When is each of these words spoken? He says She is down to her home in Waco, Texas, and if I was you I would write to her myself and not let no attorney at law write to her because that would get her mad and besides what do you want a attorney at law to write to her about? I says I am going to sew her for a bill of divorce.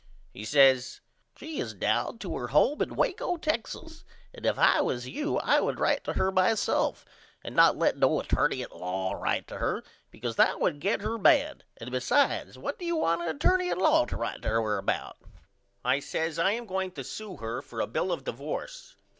He 0.33 0.45
says 0.45 0.99
She 1.37 1.59
is 1.59 1.75
down 1.75 2.17
to 2.17 2.35
her 2.35 2.47
home 2.47 2.81
in 2.81 2.95
Waco, 2.95 3.37
Texas, 3.37 4.03
and 4.33 4.47
if 4.47 4.57
I 4.57 4.81
was 4.81 5.07
you 5.07 5.37
I 5.37 5.59
would 5.59 5.79
write 5.79 6.03
to 6.05 6.13
her 6.13 6.31
myself 6.31 7.05
and 7.43 7.55
not 7.55 7.77
let 7.77 7.97
no 7.97 8.19
attorney 8.19 8.63
at 8.63 8.75
law 8.75 9.13
write 9.13 9.47
to 9.49 9.57
her 9.59 9.83
because 10.09 10.37
that 10.37 10.59
would 10.59 10.79
get 10.79 11.01
her 11.03 11.19
mad 11.19 11.65
and 11.77 11.91
besides 11.91 12.57
what 12.57 12.79
do 12.79 12.85
you 12.85 12.95
want 12.95 13.21
a 13.21 13.29
attorney 13.29 13.69
at 13.69 13.77
law 13.77 14.05
to 14.07 14.17
write 14.17 14.41
to 14.41 14.49
her 14.49 14.79
about? 14.79 15.17
I 15.85 15.99
says 15.99 16.39
I 16.39 16.53
am 16.53 16.65
going 16.65 16.89
to 16.93 17.03
sew 17.03 17.37
her 17.37 17.61
for 17.61 17.79
a 17.79 17.85
bill 17.85 18.11
of 18.11 18.23
divorce. 18.23 18.95